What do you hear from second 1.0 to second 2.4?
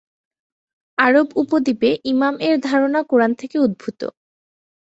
আরব উপদ্বীপে ইমাম